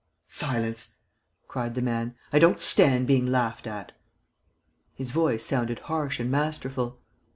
[0.25, 0.97] "Silence!"
[1.47, 3.91] cried the man, "I don't stand being laughed at."
[4.95, 6.97] His voice sounded harsh and masterful.